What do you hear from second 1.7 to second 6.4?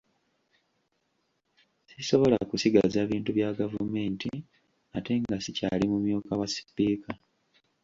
Sisobola kusigaza bintu bya gavumenti ate nga sikyali mumyuka